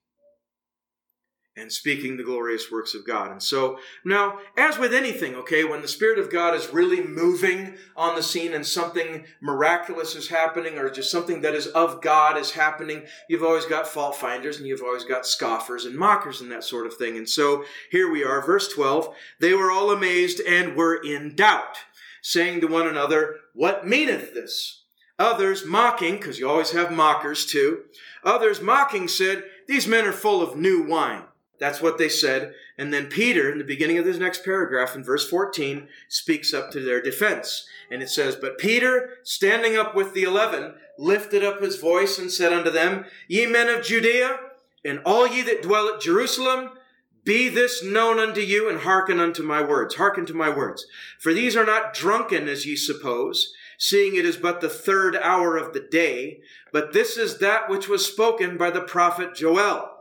[1.57, 3.33] And speaking the glorious works of God.
[3.33, 7.75] And so now, as with anything, okay, when the Spirit of God is really moving
[7.97, 12.37] on the scene and something miraculous is happening or just something that is of God
[12.37, 16.51] is happening, you've always got fault finders and you've always got scoffers and mockers and
[16.53, 17.17] that sort of thing.
[17.17, 19.13] And so here we are, verse 12.
[19.41, 21.79] They were all amazed and were in doubt,
[22.23, 24.85] saying to one another, What meaneth this?
[25.19, 27.83] Others mocking, because you always have mockers too,
[28.25, 31.25] others mocking said, These men are full of new wine.
[31.61, 32.55] That's what they said.
[32.79, 36.71] And then Peter, in the beginning of this next paragraph, in verse 14, speaks up
[36.71, 37.69] to their defense.
[37.91, 42.33] And it says, But Peter, standing up with the eleven, lifted up his voice and
[42.33, 44.39] said unto them, Ye men of Judea,
[44.85, 46.71] and all ye that dwell at Jerusalem,
[47.23, 49.97] be this known unto you, and hearken unto my words.
[49.97, 50.87] Hearken to my words.
[51.19, 55.59] For these are not drunken, as ye suppose, seeing it is but the third hour
[55.59, 56.41] of the day,
[56.73, 60.00] but this is that which was spoken by the prophet Joel.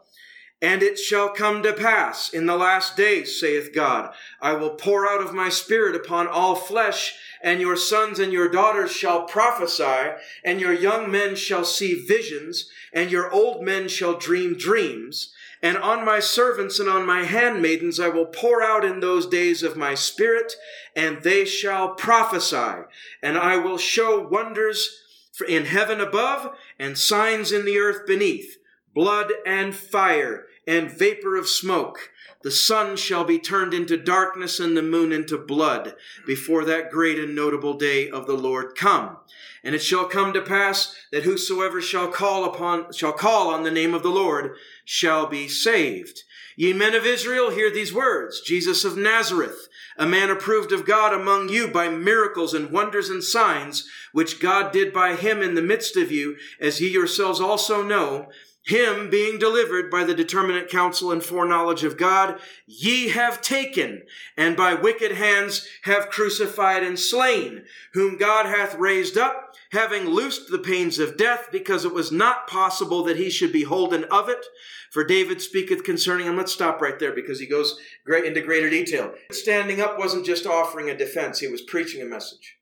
[0.61, 5.09] And it shall come to pass in the last days, saith God, I will pour
[5.09, 10.11] out of my spirit upon all flesh, and your sons and your daughters shall prophesy,
[10.43, 15.33] and your young men shall see visions, and your old men shall dream dreams.
[15.61, 19.63] And on my servants and on my handmaidens I will pour out in those days
[19.63, 20.55] of my spirit,
[20.93, 22.83] and they shall prophesy.
[23.23, 24.99] And I will show wonders
[25.47, 28.57] in heaven above, and signs in the earth beneath,
[28.93, 32.11] blood and fire and vapor of smoke.
[32.43, 35.95] The sun shall be turned into darkness and the moon into blood
[36.27, 39.17] before that great and notable day of the Lord come.
[39.63, 43.71] And it shall come to pass that whosoever shall call upon, shall call on the
[43.71, 44.55] name of the Lord
[44.85, 46.23] shall be saved.
[46.55, 48.39] Ye men of Israel, hear these words.
[48.39, 53.23] Jesus of Nazareth, a man approved of God among you by miracles and wonders and
[53.23, 57.81] signs, which God did by him in the midst of you, as ye yourselves also
[57.81, 58.29] know,
[58.69, 64.03] him being delivered by the determinate counsel and foreknowledge of God, ye have taken,
[64.37, 70.51] and by wicked hands have crucified and slain, whom God hath raised up, having loosed
[70.51, 74.29] the pains of death, because it was not possible that he should be holden of
[74.29, 74.45] it.
[74.91, 76.37] For David speaketh concerning him.
[76.37, 79.13] Let's stop right there because he goes into greater detail.
[79.31, 82.58] Standing up wasn't just offering a defense, he was preaching a message.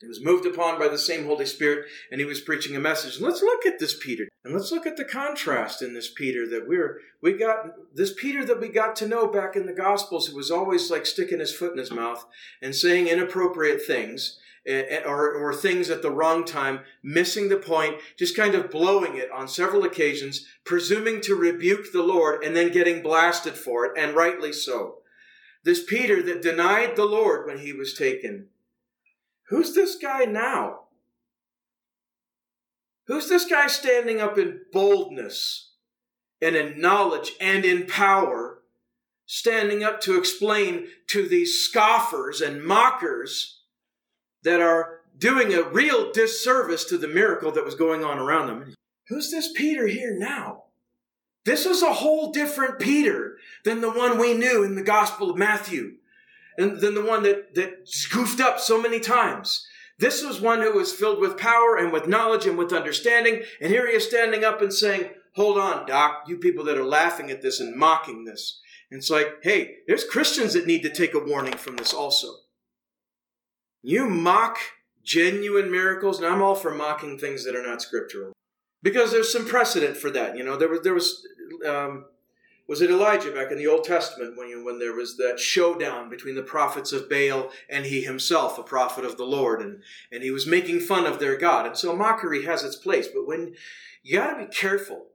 [0.00, 3.16] He was moved upon by the same Holy Spirit and he was preaching a message.
[3.16, 4.28] And let's look at this Peter.
[4.44, 8.44] And let's look at the contrast in this Peter that we're we got this Peter
[8.44, 11.54] that we got to know back in the Gospels who was always like sticking his
[11.54, 12.26] foot in his mouth
[12.60, 17.56] and saying inappropriate things eh, eh, or, or things at the wrong time, missing the
[17.56, 22.54] point, just kind of blowing it on several occasions, presuming to rebuke the Lord and
[22.54, 24.98] then getting blasted for it, and rightly so.
[25.64, 28.48] This Peter that denied the Lord when he was taken
[29.48, 30.80] Who's this guy now?
[33.06, 35.70] Who's this guy standing up in boldness
[36.42, 38.62] and in knowledge and in power,
[39.26, 43.60] standing up to explain to these scoffers and mockers
[44.42, 48.74] that are doing a real disservice to the miracle that was going on around them?
[49.08, 50.64] Who's this Peter here now?
[51.44, 55.36] This is a whole different Peter than the one we knew in the Gospel of
[55.36, 55.94] Matthew
[56.56, 59.66] than the one that, that goofed up so many times.
[59.98, 63.42] This was one who was filled with power and with knowledge and with understanding.
[63.60, 66.84] And here he is standing up and saying, Hold on, Doc, you people that are
[66.84, 68.60] laughing at this and mocking this.
[68.90, 72.28] And it's like, hey, there's Christians that need to take a warning from this also.
[73.82, 74.58] You mock
[75.02, 78.32] genuine miracles, and I'm all for mocking things that are not scriptural.
[78.82, 80.36] Because there's some precedent for that.
[80.36, 81.26] You know, there was, there was
[81.66, 82.06] um,
[82.68, 86.08] was it Elijah back in the Old Testament when, you, when there was that showdown
[86.08, 90.22] between the prophets of Baal and he himself, a prophet of the Lord, and, and
[90.22, 91.66] he was making fun of their God.
[91.66, 93.54] And so mockery has its place, but when
[94.02, 95.06] you got to be careful.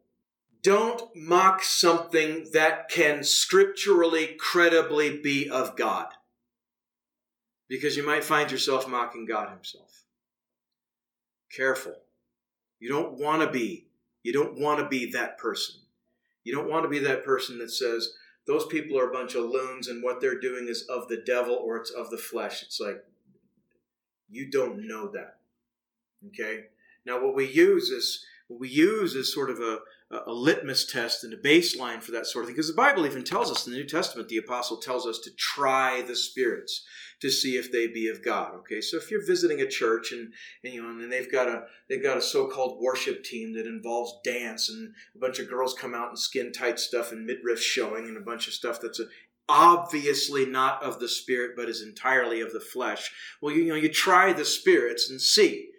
[0.63, 6.07] Don't mock something that can scripturally, credibly be of God.
[7.71, 10.03] because you might find yourself mocking God Himself.
[11.49, 11.95] Careful.
[12.79, 13.87] You don't want to be.
[14.23, 15.79] You don't want to be that person.
[16.43, 18.13] You don't want to be that person that says,
[18.47, 21.55] those people are a bunch of loons and what they're doing is of the devil
[21.55, 22.63] or it's of the flesh.
[22.63, 23.03] It's like,
[24.29, 25.37] you don't know that.
[26.27, 26.65] Okay?
[27.05, 29.79] Now, what we use is what we use is sort of a,
[30.11, 32.55] a litmus test and a baseline for that sort of thing.
[32.55, 35.31] Because the Bible even tells us in the New Testament, the apostle tells us to
[35.31, 36.83] try the spirits
[37.21, 38.55] to see if they be of God.
[38.55, 41.63] Okay, so if you're visiting a church and, and you know and they've got a
[41.87, 45.93] they've got a so-called worship team that involves dance and a bunch of girls come
[45.93, 49.05] out in skin tight stuff and midriff showing and a bunch of stuff that's a,
[49.47, 53.11] obviously not of the spirit but is entirely of the flesh.
[53.41, 55.69] Well, you, you know you try the spirits and see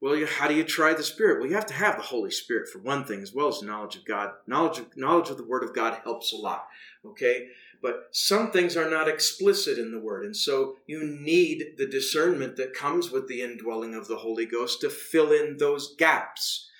[0.00, 1.40] well, how do you try the Spirit?
[1.40, 3.96] Well, you have to have the Holy Spirit for one thing, as well as knowledge
[3.96, 4.30] of God.
[4.46, 6.66] Knowledge of, knowledge of the Word of God helps a lot.
[7.04, 7.48] Okay,
[7.82, 12.56] but some things are not explicit in the Word, and so you need the discernment
[12.56, 16.70] that comes with the indwelling of the Holy Ghost to fill in those gaps.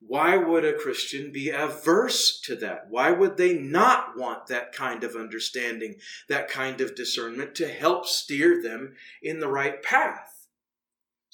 [0.00, 2.88] Why would a Christian be averse to that?
[2.90, 5.96] Why would they not want that kind of understanding,
[6.28, 10.35] that kind of discernment to help steer them in the right path?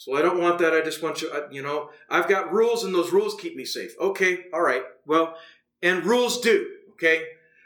[0.03, 0.75] So I don't want that.
[0.75, 3.93] I just want you, you know, I've got rules and those rules keep me safe.
[4.01, 4.83] Okay, all right.
[5.07, 5.37] Well,
[5.81, 7.23] and rules do, okay?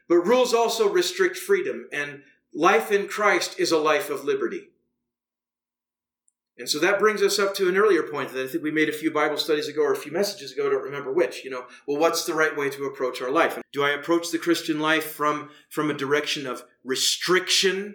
[0.07, 4.69] But rules also restrict freedom, and life in Christ is a life of liberty.
[6.59, 8.91] And so that brings us up to an earlier point that I think we made
[8.91, 11.43] a few Bible studies ago or a few messages ago, I don't remember which.
[11.43, 13.59] You know, well, what's the right way to approach our life?
[13.73, 17.95] Do I approach the Christian life from, from a direction of restriction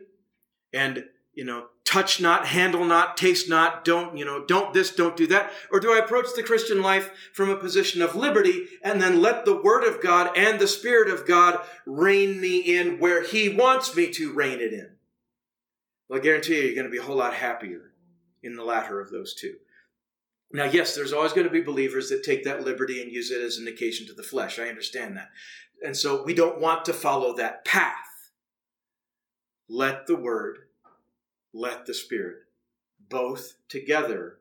[0.74, 5.18] and you know, touch not, handle not, taste not, don't, you know, don't this, don't
[5.18, 5.52] do that?
[5.72, 9.46] Or do I approach the Christian life from a position of liberty and then let
[9.46, 13.96] the Word of God and the Spirit of God rein me in where He wants
[13.96, 14.92] me to rein it in?
[16.08, 17.94] Well, I guarantee you, you're going to be a whole lot happier
[18.44, 19.56] in the latter of those two.
[20.54, 23.42] Now, yes, there's always going to be believers that take that liberty and use it
[23.42, 24.60] as an occasion to the flesh.
[24.60, 25.30] I understand that.
[25.86, 27.96] And so we don't want to follow that path.
[29.70, 30.58] Let the Word
[31.54, 32.38] let the Spirit.
[33.10, 34.38] Both together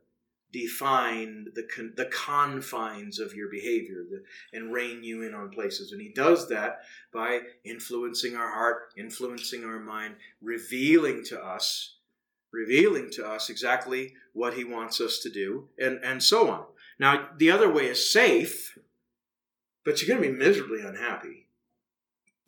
[0.53, 5.93] define the, con- the confines of your behavior the, and rein you in on places.
[5.93, 6.81] And He does that
[7.13, 11.97] by influencing our heart, influencing our mind, revealing to us,
[12.53, 16.65] revealing to us exactly what He wants us to do, and, and so on.
[16.99, 18.79] Now, the other way is safe,
[19.85, 21.47] but you're going to be miserably unhappy.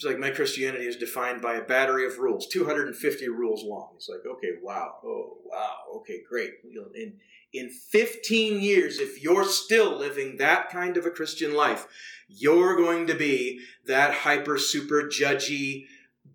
[0.03, 3.93] It's like my Christianity is defined by a battery of rules, 250 rules long.
[3.95, 6.55] It's like, okay, wow, oh, wow, okay, great.
[6.97, 7.13] in,
[7.53, 11.87] in 15 years, if you're still living that kind of a Christian life,
[12.27, 15.85] you're going to be that hyper, super judgy,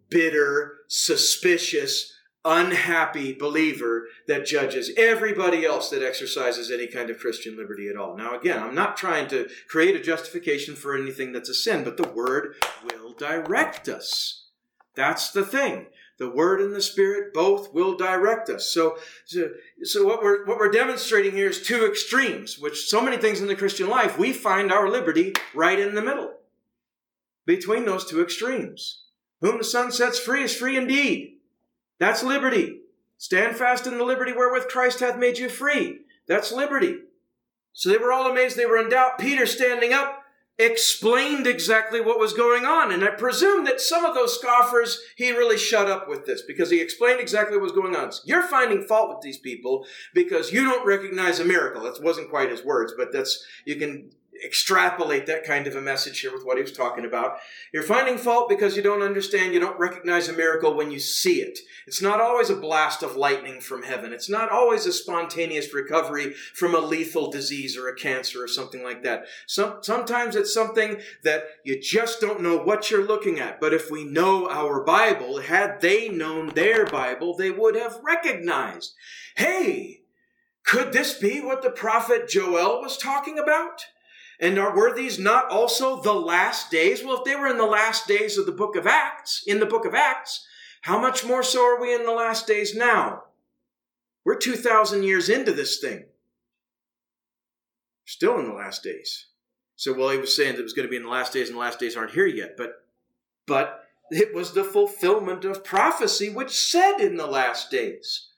[0.10, 2.14] bitter, suspicious,
[2.48, 8.16] unhappy believer that judges everybody else that exercises any kind of Christian liberty at all.
[8.16, 11.98] Now, again, I'm not trying to create a justification for anything that's a sin, but
[11.98, 14.48] the Word will direct us.
[14.96, 15.88] That's the thing.
[16.18, 18.72] The Word and the Spirit both will direct us.
[18.72, 19.52] So, so,
[19.84, 23.48] so what we're what we're demonstrating here is two extremes, which so many things in
[23.48, 26.34] the Christian life we find our liberty right in the middle,
[27.46, 29.04] between those two extremes.
[29.42, 31.38] Whom the Son sets free is free indeed.
[32.00, 32.80] That's liberty.
[33.20, 36.00] Stand fast in the liberty wherewith Christ hath made you free.
[36.28, 36.98] That's liberty.
[37.74, 38.58] So they were all amazed.
[38.58, 39.20] They were in doubt.
[39.20, 40.24] Peter, standing up,
[40.60, 42.92] explained exactly what was going on.
[42.92, 46.72] And I presume that some of those scoffers, he really shut up with this because
[46.72, 48.12] he explained exactly what was going on.
[48.26, 51.84] You're finding fault with these people because you don't recognize a miracle.
[51.84, 54.10] That wasn't quite his words, but that's, you can
[54.46, 57.38] extrapolate that kind of a message here with what he was talking about.
[57.74, 61.42] You're finding fault because you don't understand, you don't recognize a miracle when you see
[61.42, 61.60] it.
[61.86, 64.14] It's not always a blast of lightning from heaven.
[64.14, 68.84] It's not always a spontaneous recovery from a lethal disease or a cancer or something
[68.84, 69.26] like that.
[69.46, 73.60] Some, sometimes it's something that you just don't know what you're looking at.
[73.60, 78.94] But if we know our Bible, had they known their Bible, they would have recognized,
[79.36, 80.02] hey,
[80.68, 83.86] could this be what the prophet Joel was talking about?
[84.40, 87.04] And are, were these not also the last days?
[87.04, 89.66] Well, if they were in the last days of the book of Acts, in the
[89.66, 90.46] book of Acts,
[90.82, 93.24] how much more so are we in the last days now?
[94.24, 96.06] We're 2,000 years into this thing.
[98.06, 99.28] Still in the last days.
[99.76, 101.50] So, well, he was saying that it was going to be in the last days,
[101.50, 102.56] and the last days aren't here yet.
[102.58, 102.84] But,
[103.46, 108.30] but it was the fulfillment of prophecy which said in the last days.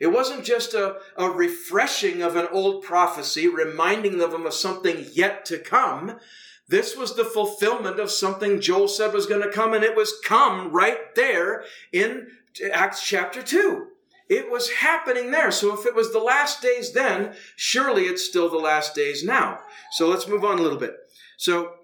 [0.00, 5.44] It wasn't just a, a refreshing of an old prophecy, reminding them of something yet
[5.46, 6.18] to come.
[6.68, 10.20] This was the fulfillment of something Joel said was going to come, and it was
[10.24, 12.28] come right there in
[12.72, 13.88] Acts chapter 2.
[14.28, 15.50] It was happening there.
[15.50, 19.60] So if it was the last days then, surely it's still the last days now.
[19.92, 20.96] So let's move on a little bit.
[21.36, 21.74] So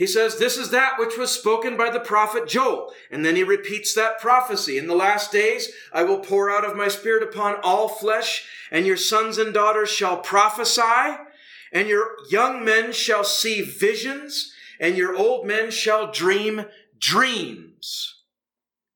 [0.00, 2.90] he says, This is that which was spoken by the prophet Joel.
[3.10, 4.78] And then he repeats that prophecy.
[4.78, 8.86] In the last days, I will pour out of my spirit upon all flesh, and
[8.86, 11.18] your sons and daughters shall prophesy,
[11.70, 16.64] and your young men shall see visions, and your old men shall dream
[16.98, 18.22] dreams.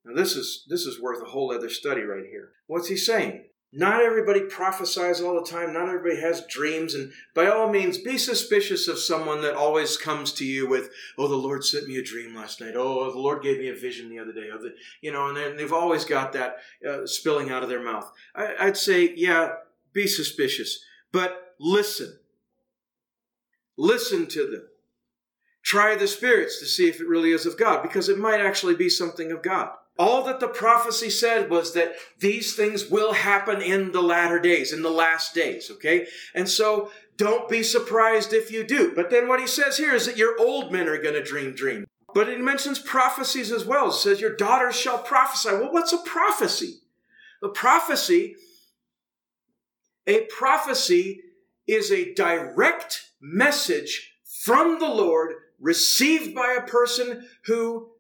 [0.07, 2.53] Now this is this is worth a whole other study right here.
[2.67, 3.45] What's he saying?
[3.77, 5.73] Not everybody prophesies all the time.
[5.73, 6.95] Not everybody has dreams.
[6.95, 11.27] And by all means, be suspicious of someone that always comes to you with, "Oh,
[11.27, 12.75] the Lord sent me a dream last night.
[12.77, 15.59] Oh, the Lord gave me a vision the other day." Or the, you know, and
[15.59, 16.59] they've always got that
[16.89, 18.11] uh, spilling out of their mouth.
[18.35, 19.55] I, I'd say, yeah,
[19.93, 22.21] be suspicious, but listen.
[23.77, 24.69] Listen to them.
[25.65, 28.77] Try the spirits to see if it really is of God, because it might actually
[28.77, 29.71] be something of God.
[29.97, 34.73] All that the prophecy said was that these things will happen in the latter days,
[34.73, 36.07] in the last days, okay?
[36.35, 38.93] And so don't be surprised if you do.
[38.95, 41.55] But then what he says here is that your old men are going to dream
[41.55, 41.87] dreams.
[42.13, 43.89] But he mentions prophecies as well.
[43.89, 45.51] It says your daughters shall prophesy.
[45.51, 46.81] Well, what's a prophecy?
[47.43, 48.37] A prophecy,
[50.07, 51.21] a prophecy
[51.67, 57.91] is a direct message from the Lord received by a person who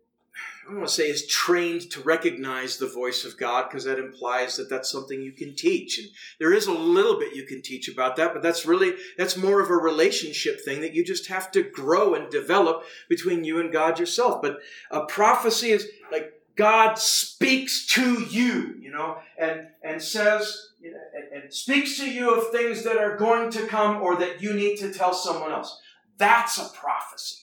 [0.65, 3.99] I don't want to say is trained to recognize the voice of God because that
[3.99, 5.99] implies that that's something you can teach.
[5.99, 6.09] And
[6.39, 9.61] there is a little bit you can teach about that, but that's really, that's more
[9.61, 13.71] of a relationship thing that you just have to grow and develop between you and
[13.71, 14.41] God yourself.
[14.41, 14.59] But
[14.91, 20.99] a prophecy is like God speaks to you, you know, and, and says, you know,
[21.15, 24.55] and, and speaks to you of things that are going to come or that you
[24.55, 25.79] need to tell someone else.
[26.17, 27.43] That's a prophecy.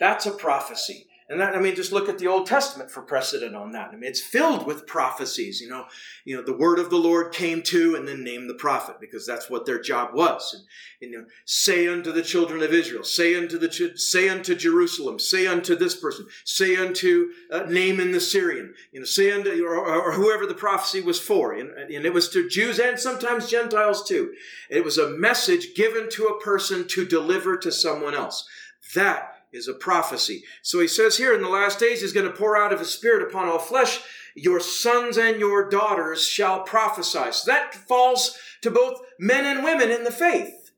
[0.00, 1.06] That's a prophecy.
[1.26, 3.88] And that, I mean, just look at the Old Testament for precedent on that.
[3.88, 5.58] I mean, it's filled with prophecies.
[5.58, 5.86] You know,
[6.26, 9.26] you know, the word of the Lord came to, and then name the prophet because
[9.26, 10.52] that's what their job was.
[10.52, 10.64] And,
[11.00, 15.18] and you know, say unto the children of Israel, say unto the, say unto Jerusalem,
[15.18, 19.76] say unto this person, say unto uh, in the Syrian, you know, say unto or,
[19.76, 21.54] or whoever the prophecy was for.
[21.54, 24.34] And, and it was to Jews and sometimes Gentiles too.
[24.68, 28.46] It was a message given to a person to deliver to someone else.
[28.94, 30.44] That is a prophecy.
[30.62, 32.90] So he says here in the last days, he's going to pour out of his
[32.90, 34.00] spirit upon all flesh.
[34.34, 37.30] Your sons and your daughters shall prophesy.
[37.30, 40.72] So that falls to both men and women in the faith.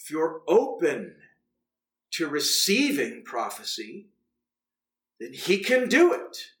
[0.00, 1.16] If you're open
[2.12, 4.06] to receiving prophecy,
[5.20, 6.51] then he can do it.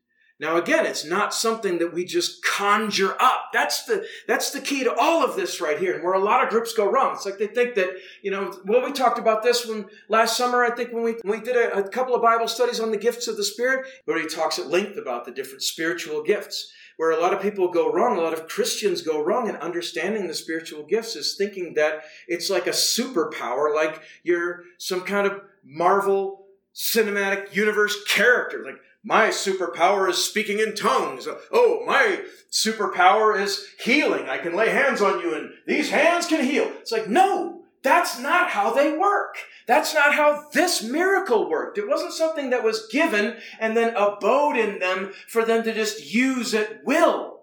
[0.42, 3.50] Now again, it's not something that we just conjure up.
[3.52, 6.42] That's the, that's the key to all of this right here and where a lot
[6.42, 7.14] of groups go wrong.
[7.14, 7.90] It's like they think that,
[8.22, 11.38] you know, well, we talked about this when last summer, I think when we, when
[11.38, 14.20] we did a, a couple of Bible studies on the gifts of the Spirit, where
[14.20, 16.72] he talks at length about the different spiritual gifts.
[16.96, 20.26] Where a lot of people go wrong, a lot of Christians go wrong in understanding
[20.26, 25.40] the spiritual gifts is thinking that it's like a superpower, like you're some kind of
[25.64, 28.62] Marvel cinematic universe character.
[28.64, 31.26] Like, my superpower is speaking in tongues.
[31.50, 34.28] Oh, my superpower is healing.
[34.28, 36.70] I can lay hands on you and these hands can heal.
[36.80, 39.36] It's like, no, that's not how they work.
[39.66, 41.78] That's not how this miracle worked.
[41.78, 46.12] It wasn't something that was given and then abode in them for them to just
[46.12, 47.42] use at will.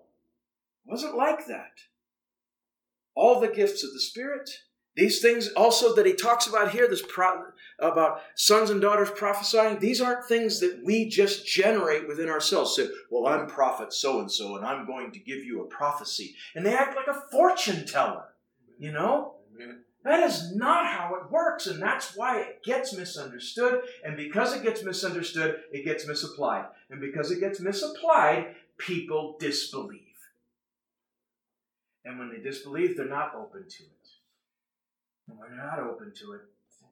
[0.86, 1.72] It wasn't like that.
[3.16, 4.49] All the gifts of the Spirit,
[4.95, 7.51] these things also that he talks about here, this pro-
[7.82, 12.76] about sons and daughters prophesying, these aren't things that we just generate within ourselves.
[12.76, 16.36] Say, well, I'm prophet so and so, and I'm going to give you a prophecy.
[16.56, 18.26] And they act like a fortune teller,
[18.78, 19.36] you know?
[20.04, 23.82] That is not how it works, and that's why it gets misunderstood.
[24.06, 26.66] And because it gets misunderstood, it gets misapplied.
[26.90, 30.00] And because it gets misapplied, people disbelieve.
[32.06, 34.08] And when they disbelieve, they're not open to it.
[35.28, 36.42] And when they're not open to it,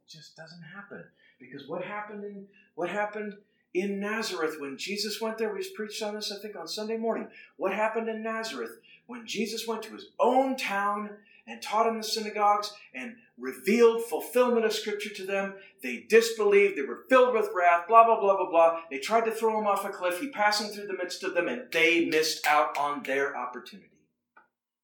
[0.08, 1.04] just doesn't happen.
[1.40, 3.34] Because what happened in what happened
[3.74, 5.54] in Nazareth when Jesus went there?
[5.54, 7.28] we've preached on this, I think, on Sunday morning.
[7.58, 11.12] What happened in Nazareth when Jesus went to his own town
[11.46, 15.56] and taught in the synagogues and revealed fulfillment of Scripture to them?
[15.84, 16.78] They disbelieved.
[16.78, 17.88] They were filled with wrath.
[17.88, 18.80] Blah blah blah blah blah.
[18.90, 20.20] They tried to throw him off a cliff.
[20.20, 23.90] He passing through the midst of them, and they missed out on their opportunity.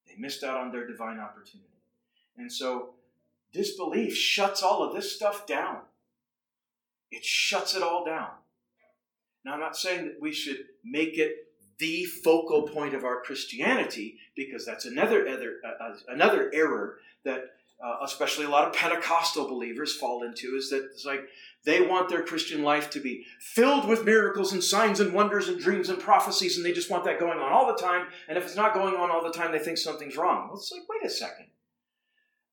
[0.08, 1.70] They missed out on their divine opportunity.
[2.38, 2.94] And so
[3.54, 5.82] Disbelief shuts all of this stuff down.
[7.12, 8.30] It shuts it all down.
[9.46, 11.36] Now, I'm not saying that we should make it
[11.78, 17.52] the focal point of our Christianity, because that's another other, uh, uh, another error that
[17.84, 21.28] uh, especially a lot of Pentecostal believers fall into, is that it's like
[21.66, 25.60] they want their Christian life to be filled with miracles and signs and wonders and
[25.60, 28.08] dreams and prophecies, and they just want that going on all the time.
[28.30, 30.48] And if it's not going on all the time, they think something's wrong.
[30.48, 31.48] Well, it's like, wait a second.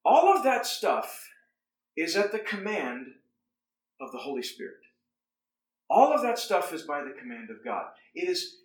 [0.04, 1.28] All of that stuff
[1.96, 3.06] is at the command
[4.00, 4.80] of the Holy Spirit.
[5.88, 7.86] All of that stuff is by the command of God.
[8.14, 8.56] It is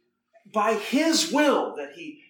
[0.54, 2.22] by His will that He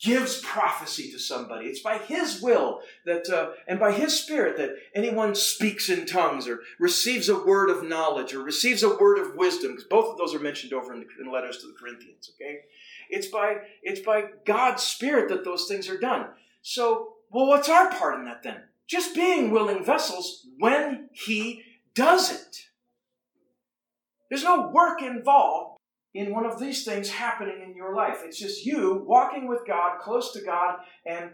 [0.00, 1.66] gives prophecy to somebody.
[1.66, 6.48] It's by His will that, uh, and by His Spirit that anyone speaks in tongues
[6.48, 10.18] or receives a word of knowledge or receives a word of wisdom, because both of
[10.18, 12.60] those are mentioned over in the in letters to the Corinthians, okay?
[13.08, 16.28] It's by, it's by God's Spirit that those things are done.
[16.62, 18.62] So, well, what's our part in that then?
[18.86, 21.62] Just being willing vessels when He
[21.94, 22.56] does it.
[24.28, 25.78] There's no work involved
[26.12, 28.18] in one of these things happening in your life.
[28.24, 31.30] It's just you walking with God, close to God, and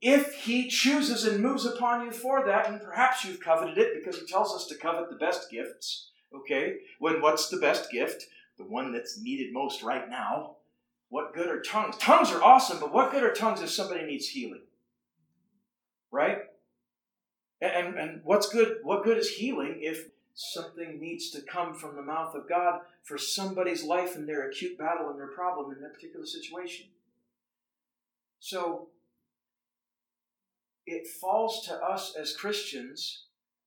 [0.00, 4.20] if He chooses and moves upon you for that, and perhaps you've coveted it because
[4.20, 6.76] He tells us to covet the best gifts, okay?
[6.98, 8.24] When what's the best gift?
[8.58, 10.56] The one that's needed most right now.
[11.10, 11.96] What good are tongues?
[11.96, 14.62] Tongues are awesome, but what good are tongues if somebody needs healing?
[16.10, 16.38] Right?
[17.60, 18.78] And, and what's good?
[18.82, 23.18] What good is healing if something needs to come from the mouth of God for
[23.18, 26.86] somebody's life and their acute battle and their problem in that particular situation.
[28.38, 28.88] So
[30.86, 33.24] it falls to us as Christians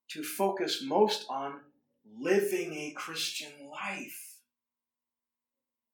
[0.09, 1.59] to focus most on
[2.19, 4.37] living a Christian life.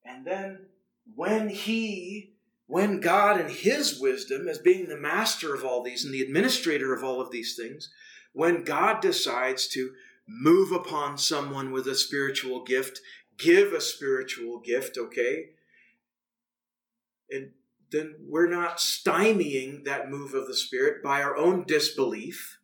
[0.05, 0.67] And then
[1.15, 2.33] when He,
[2.67, 6.93] when God in His wisdom, as being the master of all these and the administrator
[6.93, 7.89] of all of these things,
[8.33, 9.93] when God decides to
[10.27, 12.99] move upon someone with a spiritual gift,
[13.37, 15.51] give a spiritual gift, okay?
[17.31, 17.51] And
[17.91, 22.59] then we're not stymieing that move of the Spirit by our own disbelief.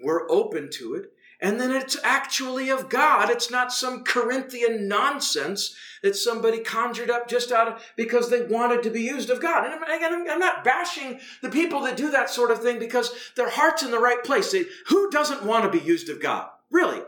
[0.00, 1.12] We're open to it.
[1.42, 3.28] And then it's actually of God.
[3.28, 8.84] It's not some Corinthian nonsense that somebody conjured up just out of because they wanted
[8.84, 9.64] to be used of God.
[9.64, 13.50] And again, I'm not bashing the people that do that sort of thing because their
[13.50, 14.52] heart's in the right place.
[14.52, 16.48] They, who doesn't want to be used of God?
[16.70, 17.02] Really?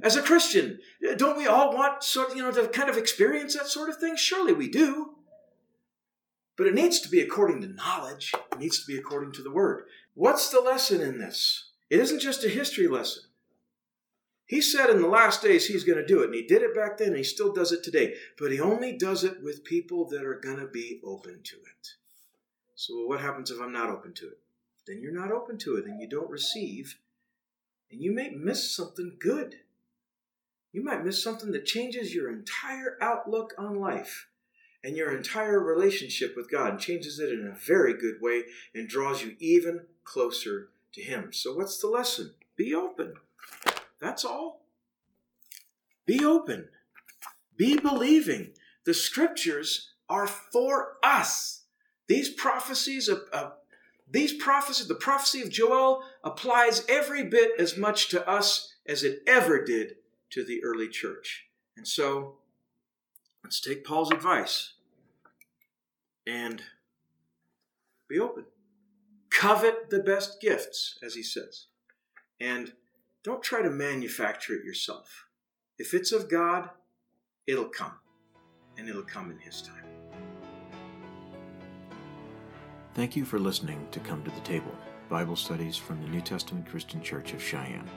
[0.00, 0.78] As a Christian,
[1.16, 3.96] don't we all want sort of, you know to kind of experience that sort of
[3.96, 4.14] thing?
[4.14, 5.16] Surely we do.
[6.56, 8.32] But it needs to be according to knowledge.
[8.52, 9.86] It needs to be according to the word.
[10.14, 11.70] What's the lesson in this?
[11.90, 13.24] It isn't just a history lesson.
[14.50, 16.74] He said in the last days he's going to do it, and he did it
[16.74, 18.14] back then, and he still does it today.
[18.36, 21.94] But he only does it with people that are going to be open to it.
[22.74, 24.38] So, what happens if I'm not open to it?
[24.86, 26.98] Then you're not open to it, and you don't receive
[27.90, 29.56] and you may miss something good.
[30.72, 34.28] You might miss something that changes your entire outlook on life
[34.82, 38.44] and your entire relationship with God, and changes it in a very good way
[38.74, 41.34] and draws you even closer to Him.
[41.34, 42.32] So, what's the lesson?
[42.56, 43.14] Be open.
[44.00, 44.66] That's all.
[46.06, 46.68] Be open.
[47.56, 48.52] Be believing.
[48.84, 51.64] The scriptures are for us.
[52.08, 53.52] These prophecies of, of
[54.10, 59.22] these prophecies, the prophecy of Joel applies every bit as much to us as it
[59.26, 59.96] ever did
[60.30, 61.46] to the early church.
[61.76, 62.38] And so,
[63.44, 64.72] let's take Paul's advice
[66.26, 66.62] and
[68.08, 68.46] be open.
[69.30, 71.66] Covet the best gifts, as he says.
[72.40, 72.72] And
[73.22, 75.26] don't try to manufacture it yourself.
[75.78, 76.70] If it's of God,
[77.46, 77.92] it'll come.
[78.78, 79.84] And it'll come in His time.
[82.94, 84.74] Thank you for listening to Come to the Table
[85.08, 87.88] Bible studies from the New Testament Christian Church of Cheyenne.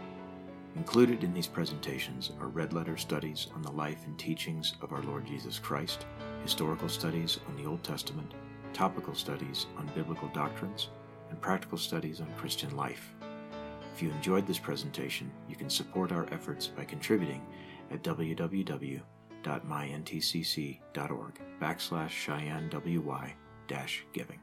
[0.76, 5.04] Included in these presentations are red letter studies on the life and teachings of our
[5.04, 6.08] Lord Jesus Christ,
[6.42, 8.34] historical studies on the Old Testament,
[8.74, 10.90] topical studies on biblical doctrines,
[11.30, 13.14] and practical studies on Christian life.
[13.94, 17.46] If you enjoyed this presentation, you can support our efforts by contributing
[17.92, 19.02] at www.myntcc.org
[21.62, 23.36] backslash Cheyenne WY
[23.68, 24.40] dash giving.